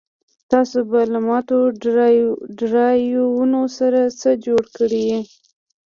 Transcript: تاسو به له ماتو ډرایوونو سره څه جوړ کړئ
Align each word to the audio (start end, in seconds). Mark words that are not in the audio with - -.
تاسو 0.51 0.77
به 0.89 0.99
له 1.13 1.19
ماتو 1.27 1.57
ډرایوونو 2.59 3.61
سره 3.77 3.99
څه 4.19 4.29
جوړ 4.45 4.63
کړئ 4.77 5.07